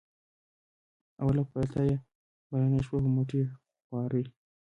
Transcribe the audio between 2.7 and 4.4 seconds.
نه شوه په مټې خوارۍ.